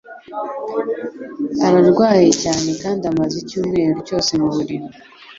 [1.65, 4.87] Ararwaye cyane kandi amaze icyumweru cyose mu buriri